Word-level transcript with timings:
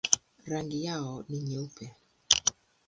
Rangi 0.47 0.83
yao 0.83 1.25
ni 1.29 1.39
nyeupe. 1.41 1.95